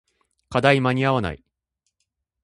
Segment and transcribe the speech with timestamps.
[0.49, 1.43] 課題間に合わない